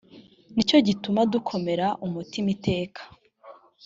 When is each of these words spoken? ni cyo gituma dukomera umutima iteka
ni 0.53 0.63
cyo 0.67 0.77
gituma 0.87 1.21
dukomera 1.33 1.87
umutima 2.05 2.47
iteka 2.55 3.01